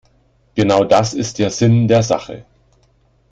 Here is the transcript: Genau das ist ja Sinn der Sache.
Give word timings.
Genau 0.55 0.83
das 0.83 1.13
ist 1.13 1.37
ja 1.37 1.51
Sinn 1.51 1.87
der 1.87 2.01
Sache. 2.01 2.43